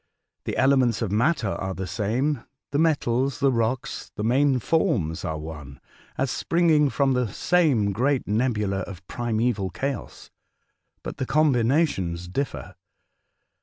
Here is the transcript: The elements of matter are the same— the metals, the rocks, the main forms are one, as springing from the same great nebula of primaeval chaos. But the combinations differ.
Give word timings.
The 0.45 0.57
elements 0.57 1.03
of 1.03 1.11
matter 1.11 1.49
are 1.49 1.75
the 1.75 1.85
same— 1.85 2.43
the 2.71 2.79
metals, 2.79 3.39
the 3.39 3.51
rocks, 3.51 4.11
the 4.15 4.23
main 4.23 4.57
forms 4.57 5.23
are 5.23 5.37
one, 5.37 5.79
as 6.17 6.31
springing 6.31 6.89
from 6.89 7.13
the 7.13 7.31
same 7.31 7.91
great 7.91 8.27
nebula 8.27 8.77
of 8.79 9.05
primaeval 9.05 9.69
chaos. 9.69 10.31
But 11.03 11.17
the 11.17 11.27
combinations 11.27 12.27
differ. 12.27 12.73